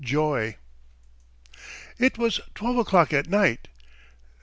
JOY 0.03 0.57
IT 1.99 2.17
was 2.17 2.39
twelve 2.55 2.79
o'clock 2.79 3.13
at 3.13 3.29
night. 3.29 3.67